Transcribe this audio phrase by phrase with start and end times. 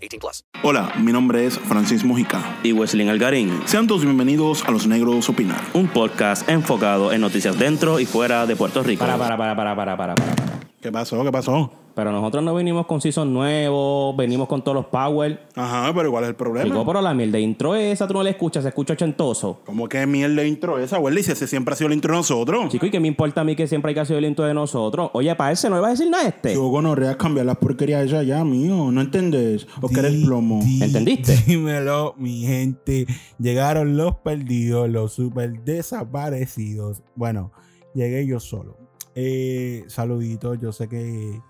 [0.00, 0.44] 18 plus.
[0.62, 2.40] Hola, mi nombre es Francis Mojica.
[2.62, 5.60] y Wesley Algarín, Sean todos bienvenidos a Los Negros Opinar.
[5.74, 9.00] un podcast enfocado en noticias dentro y fuera de Puerto Rico.
[9.00, 10.59] Para, para, para, para, para, para, para.
[10.80, 11.22] ¿Qué pasó?
[11.22, 11.70] ¿Qué pasó?
[11.94, 15.46] Pero nosotros no venimos con season nuevo, venimos con todos los power.
[15.54, 16.64] Ajá, pero ¿cuál es el problema?
[16.64, 19.60] Chico, pero la mierda de intro esa, tú no la escuchas, se escucha ochentoso.
[19.66, 21.22] ¿Cómo que mierda de intro esa, Welly?
[21.22, 22.70] Si ese siempre ha sido el intro de nosotros.
[22.70, 24.54] Chico, ¿y qué me importa a mí que siempre hay que hacer el intro de
[24.54, 25.10] nosotros?
[25.12, 26.54] Oye, para ese no iba a decir nada este.
[26.54, 28.90] Yo gonorrea cambiar las porquerías esa ya, mío.
[28.90, 29.66] ¿No entendés?
[29.82, 30.62] ¿O que eres plomo?
[30.80, 31.36] ¿Entendiste?
[31.46, 33.06] Dímelo, mi gente.
[33.38, 37.02] Llegaron los perdidos, los super desaparecidos.
[37.16, 37.52] Bueno,
[37.94, 38.79] llegué yo solo.
[39.14, 41.40] Eh, saluditos, yo sé que,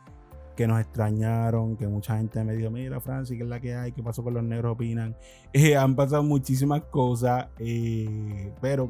[0.57, 3.93] que nos extrañaron, que mucha gente me dijo, mira, Francis, ¿qué es la que hay?
[3.93, 5.17] ¿Qué pasó con los negros opinan?
[5.53, 8.89] Eh, han pasado muchísimas cosas, eh, pero,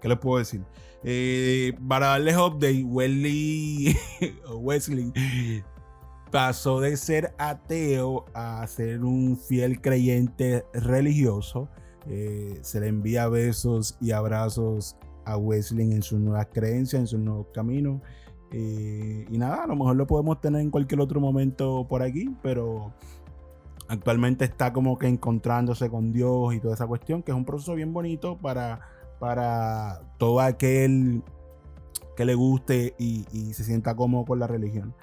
[0.00, 0.62] ¿qué les puedo decir?
[1.88, 3.96] Para darles update, Wesley,
[4.56, 5.12] Wesley
[6.32, 11.68] pasó de ser ateo a ser un fiel creyente religioso.
[12.62, 14.96] Se le envía besos y abrazos
[15.30, 18.00] a Wesley en sus nuevas creencias, en sus nuevos caminos.
[18.52, 22.34] Eh, y nada, a lo mejor lo podemos tener en cualquier otro momento por aquí,
[22.42, 22.92] pero
[23.88, 27.74] actualmente está como que encontrándose con Dios y toda esa cuestión, que es un proceso
[27.74, 28.80] bien bonito para,
[29.18, 31.22] para todo aquel
[32.16, 33.24] que le guste y,
[33.54, 34.94] se sienta cómodo con la religión.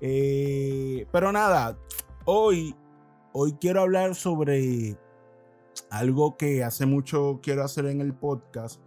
[0.00, 1.78] Eh, pero nada,
[2.24, 2.74] hoy,
[3.32, 4.96] hoy quiero hablar sobre
[5.90, 8.80] algo que hace mucho quiero hacer en el podcast.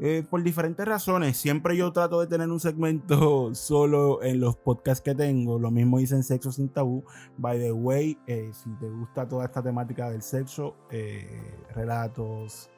[0.00, 1.36] Eh, por diferentes razones.
[1.36, 5.58] Siempre yo trato de tener un segmento solo en los podcasts que tengo.
[5.58, 7.04] Lo mismo hice en Sexo Sin Tabú.
[7.36, 11.42] By the way, eh, si te gusta toda esta temática del sexo, eh,
[11.74, 12.70] relatos,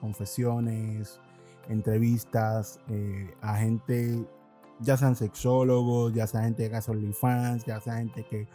[0.00, 1.20] confesiones,
[1.68, 2.80] entrevistas
[3.40, 4.26] a gente,
[4.80, 8.48] ya sean sexólogos, ya sea gente que hace OnlyFans, ya sea gente que,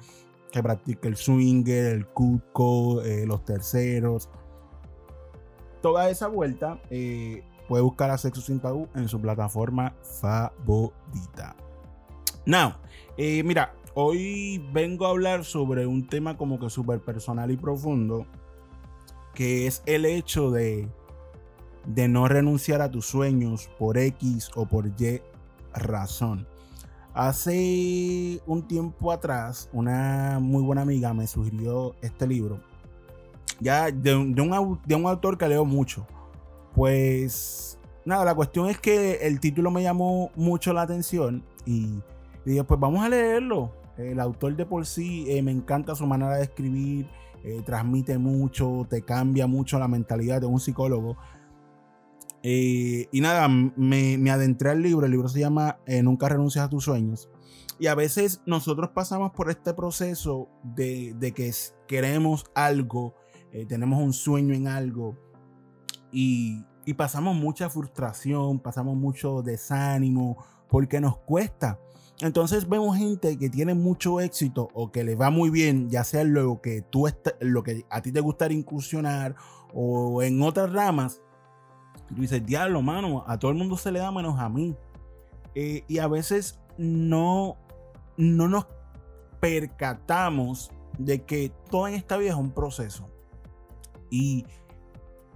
[0.51, 4.29] que practica el swinger, el cuco, los terceros.
[5.81, 6.81] Toda esa vuelta
[7.67, 11.55] puede buscar a Sexo Sin Tabú en su plataforma favorita.
[12.45, 12.73] Now,
[13.17, 18.25] eh, mira, hoy vengo a hablar sobre un tema como que súper personal y profundo,
[19.33, 20.87] que es el hecho de,
[21.85, 25.21] de no renunciar a tus sueños por X o por Y
[25.73, 26.47] razón.
[27.13, 32.59] Hace un tiempo atrás, una muy buena amiga me sugirió este libro.
[33.59, 36.05] Ya de, un- de un, au- de un autor que leo mucho.
[36.73, 41.99] Pues nada, la cuestión es que el título me llamó mucho la atención y,
[42.45, 43.73] dije, pues vamos a leerlo.
[43.97, 47.09] El autor de por sí eh, me encanta su manera de escribir,
[47.43, 51.17] eh, transmite mucho, te cambia mucho la mentalidad de un psicólogo.
[52.43, 55.05] Eh, y nada, me, adentré al libro.
[55.05, 57.29] El libro se llama Nunca renuncias a tus sueños.
[57.79, 61.51] Y a veces nosotros pasamos por este proceso de, de que
[61.87, 63.15] queremos algo,
[63.67, 65.17] tenemos un sueño en algo
[66.19, 71.79] y, pasamos mucha frustración, pasamos mucho desánimo porque nos cuesta.
[72.21, 76.23] Entonces vemos gente que tiene mucho éxito o que le va muy bien, ya sea
[76.23, 77.05] lo que tú
[77.39, 79.35] lo que a ti te gustaría incursionar
[79.75, 81.21] o en otras ramas.
[82.07, 84.75] Tú dices, diablo, mano, a todo el mundo se le da menos a mí.
[85.53, 87.57] Eh, y a veces no,
[88.15, 88.65] no nos
[89.39, 93.07] percatamos de que todo en esta vida es un proceso.
[94.09, 94.45] Y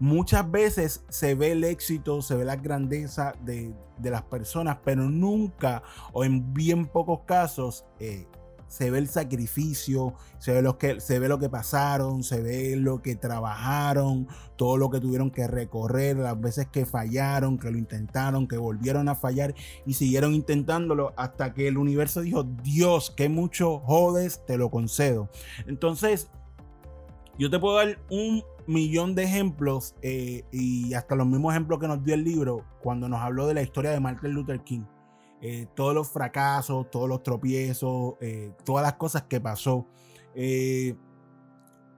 [0.01, 5.03] muchas veces se ve el éxito, se ve la grandeza de, de las personas, pero
[5.09, 8.27] nunca o en bien pocos casos eh,
[8.71, 12.77] se ve el sacrificio, se ve, lo que, se ve lo que pasaron, se ve
[12.77, 17.77] lo que trabajaron, todo lo que tuvieron que recorrer, las veces que fallaron, que lo
[17.77, 19.53] intentaron, que volvieron a fallar
[19.85, 25.29] y siguieron intentándolo hasta que el universo dijo, Dios, que mucho jodes, te lo concedo.
[25.67, 26.29] Entonces,
[27.37, 31.87] Yo te puedo dar un millón de ejemplos eh, y hasta los mismos ejemplos que
[31.87, 34.83] nos dio el libro cuando nos habló de la historia de Martin Luther King.
[35.41, 39.87] Eh, todos los fracasos, todos los tropiezos, eh, todas las cosas que pasó.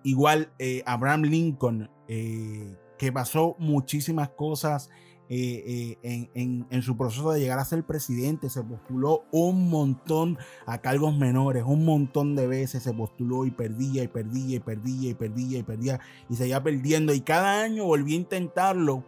[0.03, 0.51] igual
[0.85, 4.89] Abraham Lincoln, que pasó muchísimas cosas
[5.35, 10.37] eh, eh, en, su proceso de llegar a ser presidente, se postuló un montón
[10.67, 15.09] a cargos menores, un montón de veces se postuló y perdía y perdía y perdía
[15.09, 15.99] y perdía y perdía
[16.29, 19.03] y seguía perdiendo y cada año volvía a intentarlo,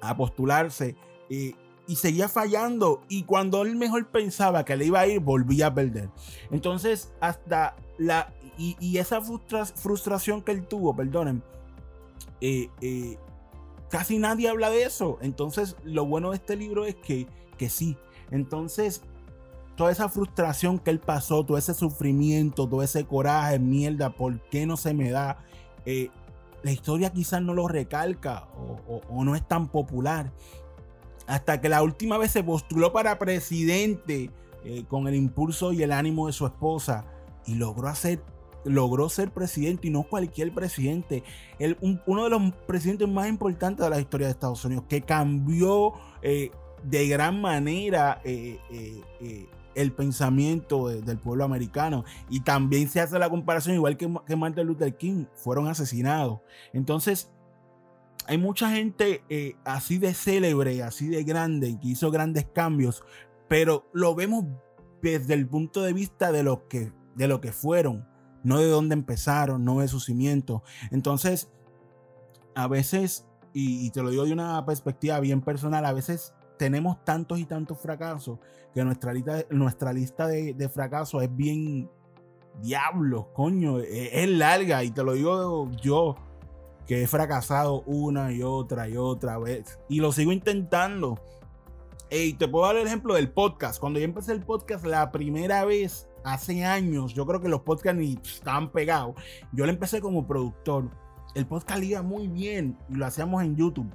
[0.00, 0.94] a postularse
[1.28, 1.54] eh,
[1.88, 5.74] y seguía fallando y cuando él mejor pensaba que le iba a ir, volvía a
[5.74, 6.10] perder.
[6.52, 8.32] Entonces hasta la...
[8.56, 11.42] Y, esa frustración que él tuvo, perdonen,
[12.42, 12.68] eh,
[13.90, 15.18] casi nadie habla de eso.
[15.20, 17.26] Entonces, lo bueno de este libro es que,
[17.58, 17.96] que sí.
[18.30, 19.02] Entonces,
[19.76, 24.66] toda esa frustración que él pasó, todo ese sufrimiento, todo ese coraje, mierda, ¿por qué
[24.66, 25.38] no se me da?
[25.84, 26.10] Eh,
[26.62, 28.48] la historia quizás no lo recalca
[28.86, 30.32] o, no es tan popular.
[31.26, 34.30] Hasta que la última vez se postuló para presidente
[34.64, 37.04] eh, con el impulso y el ánimo de su esposa
[37.46, 38.22] y logró hacer
[38.64, 41.22] logró ser presidente y no cualquier presidente,
[41.58, 41.76] el,
[42.06, 45.92] uno de los presidentes más importantes de la historia de Estados Unidos, que cambió
[46.22, 46.50] eh,
[46.84, 52.04] de gran manera eh, eh, el pensamiento del pueblo americano.
[52.28, 56.40] Y también se hace la comparación, igual que, que Martin Luther King, fueron asesinados.
[56.72, 57.30] Entonces,
[58.26, 59.22] hay mucha gente
[59.64, 63.02] así de célebre, así de grande, que hizo grandes cambios,
[63.48, 64.44] pero lo vemos
[65.02, 68.06] desde el punto de vista de lo que, de lo que fueron
[68.42, 70.62] no de dónde empezaron, no de su cimiento.
[70.90, 71.50] Entonces,
[72.54, 77.38] a veces, y, te lo digo de una perspectiva bien personal, a veces tenemos tantos
[77.38, 78.38] y tantos fracasos
[78.74, 81.90] que nuestra lista, nuestra lista de, fracasos es bien
[82.62, 86.16] diablos, coño, e, es, larga y te lo digo yo
[86.86, 91.18] que he fracasado una y otra y otra vez y lo sigo intentando.
[92.10, 93.78] Y te puedo dar el ejemplo del podcast.
[93.78, 97.98] Cuando yo empecé el podcast la primera vez, hace años, yo creo que los podcasts
[97.98, 99.14] ni estaban pegados.
[99.52, 100.90] Yo le empecé como productor.
[101.34, 103.90] El podcast iba muy bien y lo hacíamos en YouTube.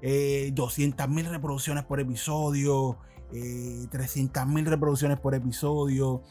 [0.00, 2.96] 200 eh, mil reproducciones por episodio,
[3.30, 6.22] 300 eh, mil reproducciones por episodio.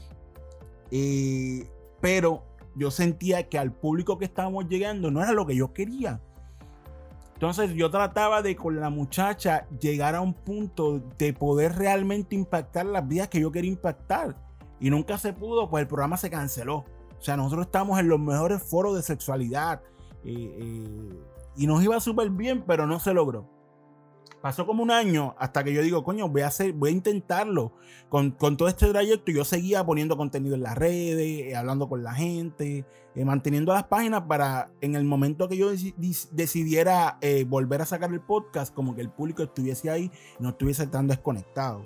[0.92, 1.70] Eh,
[2.02, 2.46] pero
[2.76, 6.20] yo sentía que al público que estábamos llegando no era lo que yo quería.
[7.36, 12.86] Entonces yo trataba de con la muchacha llegar a un punto de poder realmente impactar
[12.86, 14.49] las vidas que yo quería impactar
[14.80, 16.86] y nunca se pudo, pues el programa se canceló.
[17.20, 19.81] O sea, nosotros estamos en los mejores foros de sexualidad
[20.24, 21.20] eh, eh,
[21.58, 23.50] y nos iba súper bien, pero no se logró.
[24.42, 27.74] Pasó como un año hasta que yo digo, coño, voy a, hacer, voy a intentarlo.
[28.08, 32.14] Con, todo este trayecto yo seguía poniendo contenido en las redes, eh, hablando con la
[32.14, 32.86] gente,
[33.16, 35.72] manteniendo las páginas para en el momento que yo
[36.31, 40.10] decidiera volver a sacar el podcast, como que el público estuviese ahí
[40.40, 41.86] y no estuviese tan desconectado.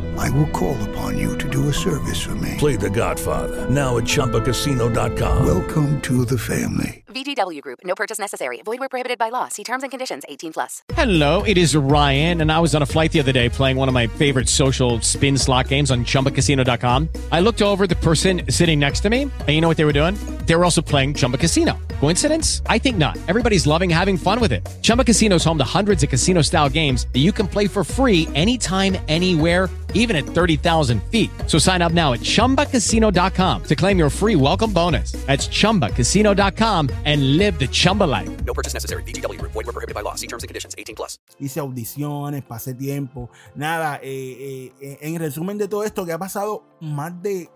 [0.17, 2.55] I will call upon you to do a service for me.
[2.57, 3.69] Play the Godfather.
[3.69, 5.45] Now at Chumpacasino.com.
[5.45, 7.03] Welcome to the family.
[7.11, 7.79] VGW Group.
[7.83, 8.61] No purchase necessary.
[8.63, 9.47] Void where prohibited by law.
[9.49, 10.83] See terms and conditions 18 plus.
[10.93, 13.87] Hello, it is Ryan, and I was on a flight the other day playing one
[13.89, 17.09] of my favorite social spin slot games on Chumpacasino.com.
[17.31, 19.93] I looked over the person sitting next to me, and you know what they were
[19.93, 20.15] doing?
[20.45, 21.77] They were also playing Chumba Casino.
[21.99, 22.61] Coincidence?
[22.67, 23.17] I think not.
[23.27, 24.67] Everybody's loving having fun with it.
[24.81, 28.27] Chumba Casino is home to hundreds of casino-style games that you can play for free
[28.35, 31.29] anytime, anywhere even at 30,000 feet.
[31.47, 35.13] So sign up now at ChumbaCasino.com to claim your free welcome bonus.
[35.25, 38.29] That's ChumbaCasino.com and live the Chumba life.
[38.43, 39.03] No purchase necessary.
[39.03, 39.39] BGW.
[39.41, 40.15] Void were prohibited by law.
[40.15, 40.75] See terms and conditions.
[40.77, 41.17] 18 plus.
[41.39, 43.29] Hice audiciones, pasé tiempo.
[43.55, 47.49] Nada, eh, eh, en resumen de todo esto que ha pasado más de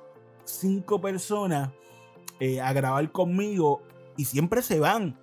[0.46, 1.72] cinco personas
[2.40, 3.82] eh, a grabar conmigo
[4.18, 5.18] y siempre se van.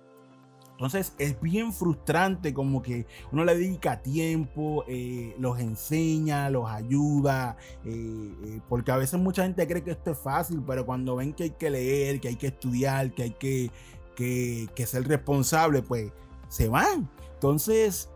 [0.83, 7.55] Entonces es bien frustrante como que uno le dedica tiempo, eh, los enseña, los ayuda,
[7.85, 11.31] eh, eh, porque a veces mucha gente cree que esto es fácil, pero cuando ven
[11.31, 13.71] que hay que leer, que hay que estudiar, que hay que,
[14.13, 16.11] que, ser responsable, pues
[16.49, 17.09] se van.
[17.35, 18.09] Entonces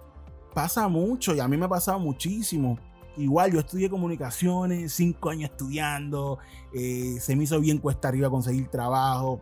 [0.53, 2.77] pasa mucho y a mí me ha pasado muchísimo.
[3.15, 6.37] Igual yo estudié comunicaciones, cinco años estudiando,
[6.73, 9.39] se me hizo bien cuesta arriba conseguir trabajo,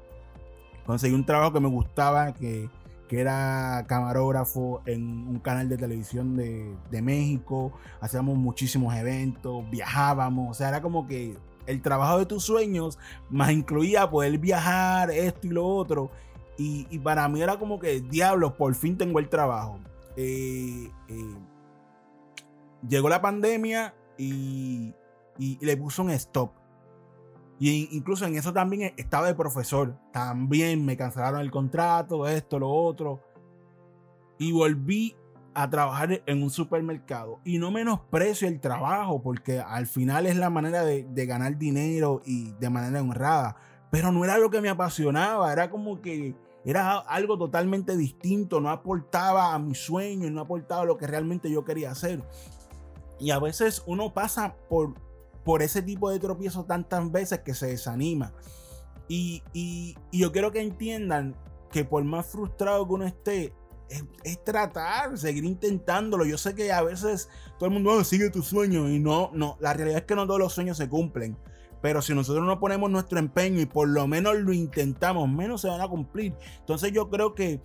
[0.85, 2.69] conseguí un trabajo que me gustaba, que
[3.19, 7.73] era camarógrafo en un canal de televisión de, México.
[8.01, 10.51] Hacíamos muchísimos eventos, viajábamos.
[10.51, 12.97] O sea, era como que el trabajo de tus sueños,
[13.29, 16.11] más incluía poder viajar, esto y lo otro.
[16.57, 19.79] Y, para mí era como que, diablos, por fin tengo el trabajo.
[20.15, 21.35] Eh, eh,
[22.87, 24.93] llegó la pandemia y
[25.37, 26.64] le puso un stop.
[27.59, 29.97] Y incluso en eso también estaba de profesor.
[30.11, 33.21] También me cancelaron el contrato, esto, lo otro.
[34.37, 35.15] Y volví
[35.53, 37.39] a trabajar en un supermercado.
[37.45, 42.21] Y no menosprecio el trabajo, porque al final es la manera de, de, ganar dinero
[42.25, 43.55] y de manera honrada.
[43.89, 46.35] Pero no era lo que me apasionaba, era como que
[46.65, 51.49] era algo totalmente distinto, no aportaba a mi sueño, no aportaba a lo que realmente
[51.49, 52.21] yo quería hacer.
[53.19, 54.95] Y a veces uno pasa por,
[55.45, 58.33] por ese tipo de tropiezos tantas veces que se desanima.
[59.07, 61.35] Y, y, y yo quiero que entiendan
[61.71, 63.53] que por más frustrado que uno esté,
[64.23, 66.25] es, tratar, seguir intentándolo.
[66.25, 69.57] Yo sé que a veces todo el mundo oh, sigue tu sueño y no, no,
[69.59, 71.37] la realidad es que no todos los sueños se cumplen.
[71.81, 75.67] Pero si nosotros no ponemos nuestro empeño y por lo menos lo intentamos, menos se
[75.67, 76.33] van a cumplir.
[76.59, 77.61] Entonces yo creo que,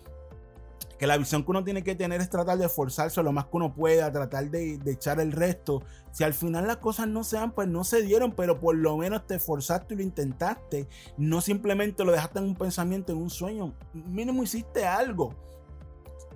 [1.01, 3.57] que la visión que uno tiene que tener es tratar de esforzarse lo más que
[3.57, 5.83] uno pueda, tratar de, de echar el resto.
[6.13, 8.99] Si al final las cosas no se dan, pues no se dieron, pero por lo
[8.99, 10.89] menos te esforzaste y lo intentaste.
[11.17, 13.75] No simplemente lo dejaste en un pensamiento, en un sueño.
[13.95, 15.35] Mínimo hiciste algo.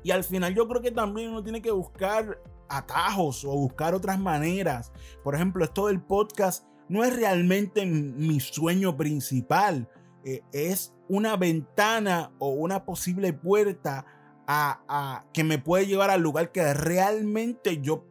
[0.03, 2.41] Y al final yo creo que también uno tiene que buscar
[2.71, 4.93] atajos o buscar otras maneras.
[5.23, 9.91] Por ejemplo, esto del podcast no es realmente mi sueño principal.
[10.25, 14.07] Eh, es una ventana o una posible puerta
[14.47, 18.05] a, que me puede llevar al lugar que realmente yo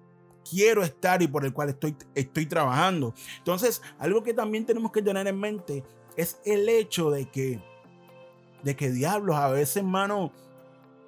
[0.49, 3.13] quiero estar y por el cual estoy, estoy trabajando.
[3.37, 5.83] Entonces, algo que también tenemos que tener en mente
[6.17, 7.61] es el hecho de que,
[8.63, 10.31] de que diablos, a veces, hermano,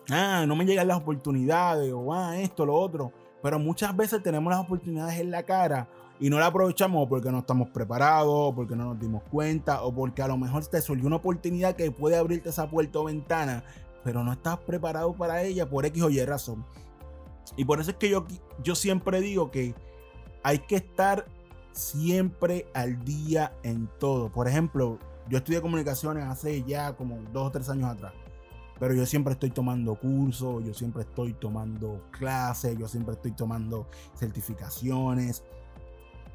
[0.10, 3.12] ah, no me llegan las oportunidades o ah, esto, lo otro.
[3.42, 5.88] Pero muchas veces tenemos las oportunidades en la cara
[6.20, 10.22] y no la aprovechamos porque no estamos preparados, porque no nos dimos cuenta o porque
[10.22, 13.64] a lo mejor te surgió una oportunidad que puede abrirte esa puerta o ventana,
[14.06, 16.64] pero no estás preparado para ella por X o Y razón.
[17.58, 18.26] Y por eso es que yo,
[18.64, 19.74] yo siempre digo que
[20.44, 21.26] hay que estar
[21.72, 24.32] siempre al día en todo.
[24.32, 28.14] Por ejemplo, yo estudié comunicaciones hace ya como dos o tres años atrás.
[28.80, 33.88] Pero yo siempre estoy tomando cursos, yo siempre estoy tomando clases, yo siempre estoy tomando
[34.16, 35.44] certificaciones.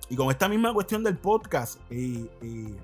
[0.08, 2.76] Y con esta misma cuestión del podcast, eh, eh,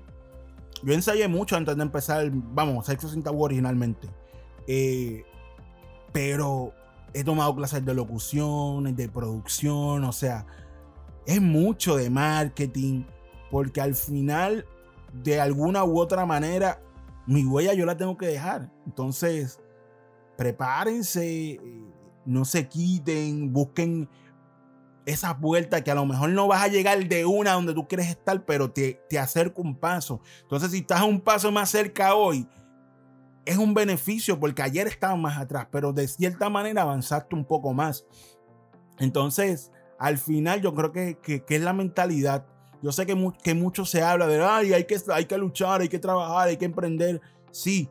[0.81, 4.07] yo ensayé mucho antes de empezar, vamos, Sexo sin tabú originalmente.
[4.67, 5.23] Eh,
[6.11, 6.73] pero
[7.13, 10.45] he tomado clases de locución, de producción, o sea,
[11.25, 13.03] es mucho de marketing,
[13.49, 14.65] porque al final,
[15.13, 16.81] de alguna u otra manera,
[17.25, 18.71] mi huella yo la tengo que dejar.
[18.85, 19.59] Entonces,
[20.37, 21.61] prepárense, eh,
[22.25, 24.09] no se quiten, busquen
[25.05, 28.09] esa puerta que a lo mejor no vas a llegar de una donde tú quieres
[28.09, 30.21] estar, pero te, te acerca un paso.
[30.41, 32.47] Entonces, si estás un paso más cerca hoy,
[33.47, 37.73] es un beneficio porque ayer estabas más atrás, pero de cierta manera avanzaste un poco
[37.73, 38.05] más.
[38.99, 42.45] Entonces, al final yo creo que, que, que es la mentalidad
[42.81, 45.89] yo sé que, que mucho se habla de, ay, hay que, hay que luchar, hay
[45.89, 47.21] que trabajar, hay que emprender.
[47.51, 47.89] Sí,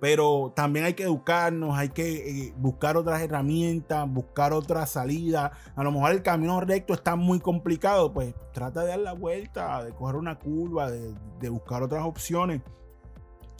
[0.00, 5.52] pero también hay que educarnos, hay que eh, buscar otras herramientas, buscar otra salida.
[5.76, 9.84] A lo mejor el camino recto está muy complicado, pues trata de dar la vuelta,
[9.84, 12.62] de coger una curva, de, buscar otras opciones.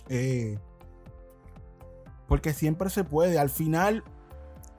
[0.09, 0.59] Eh,
[2.31, 3.41] porque siempre se puede.
[3.41, 4.05] Al final,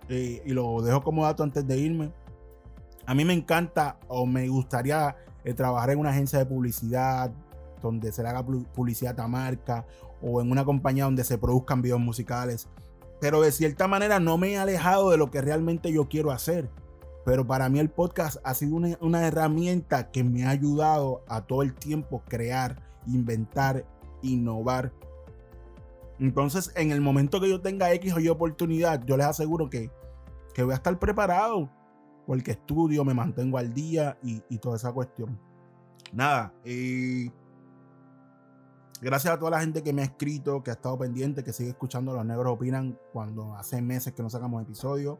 [0.08, 2.14] eh, y lo dejo como dato antes de irme,
[3.06, 7.30] a mí me encanta o me gustaría eh, trabajar en una agencia de publicidad
[7.82, 9.86] donde se le haga publicidad a marca
[10.22, 12.70] o en una compañía donde se produzcan videos musicales.
[13.20, 16.70] Pero de cierta manera no me he alejado de lo que realmente yo quiero hacer.
[17.26, 21.42] Pero para mí el podcast ha sido una, una herramienta que me ha ayudado a
[21.42, 23.86] todo el tiempo crear, inventar,
[24.22, 24.94] innovar.
[26.22, 29.90] Entonces, en el momento que yo tenga X o Y oportunidad, yo les aseguro que,
[30.54, 31.68] que voy a estar preparado
[32.28, 35.40] porque estudio, me mantengo al día y, toda esa cuestión.
[36.14, 36.54] Nada,
[39.02, 41.72] gracias a toda la gente que me ha escrito, que ha estado pendiente, que sigue
[41.72, 45.18] escuchando Los Negros Opinan cuando hace meses que no sacamos episodios.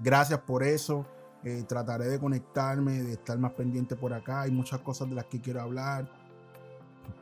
[0.00, 1.04] Gracias por eso.
[1.42, 4.42] Eh, trataré de conectarme, de estar más pendiente por acá.
[4.42, 6.08] Hay muchas cosas de las que quiero hablar.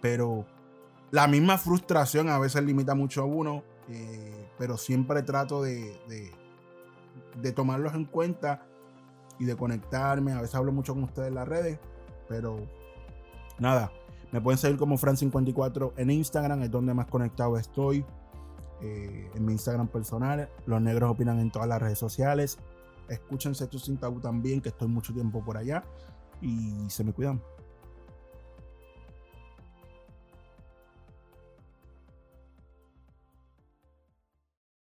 [0.03, 0.45] Pero
[1.13, 3.63] la misma frustración a veces limita mucho a uno.
[3.89, 5.93] Eh, pero siempre trato de
[7.41, 8.67] de tomarlos en cuenta
[9.39, 10.33] y de conectarme.
[10.33, 11.79] A veces hablo mucho con ustedes en las redes,
[12.29, 12.57] pero
[13.59, 13.93] nada,
[14.31, 18.05] me pueden seguir como Fran54 en Instagram, es donde más conectado estoy.
[18.85, 20.49] eh, en mi Instagram personal.
[20.67, 22.59] Los negros opinan en todas las redes sociales.
[23.09, 25.85] Escuchen Sexo Sin Tabú también, que estoy mucho tiempo por allá.
[26.41, 27.41] Y se me cuidan.